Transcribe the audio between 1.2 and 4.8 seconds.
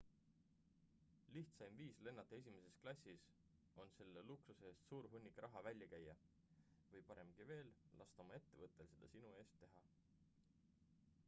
lihtsaim viis lennata esimeses klassis on selle luksuse